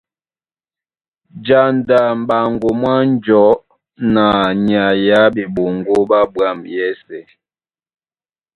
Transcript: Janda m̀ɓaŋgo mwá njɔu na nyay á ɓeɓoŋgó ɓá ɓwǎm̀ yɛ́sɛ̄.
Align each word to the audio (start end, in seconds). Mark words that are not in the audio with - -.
Janda 1.45 1.99
m̀ɓaŋgo 2.19 2.69
mwá 2.81 2.93
njɔu 3.09 3.51
na 4.13 4.25
nyay 4.65 5.03
á 5.19 5.23
ɓeɓoŋgó 5.35 5.95
ɓá 6.09 6.19
ɓwǎm̀ 6.33 6.59
yɛ́sɛ̄. 6.73 7.23